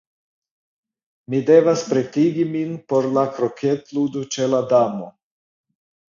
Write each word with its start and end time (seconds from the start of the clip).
Mi 1.33 1.41
devas 1.49 1.83
pretigi 1.89 2.47
min 2.55 2.73
por 2.93 3.09
la 3.19 3.27
kroketludo 3.37 4.27
ĉe 4.35 4.51
la 4.57 4.65
Damo. 4.75 5.13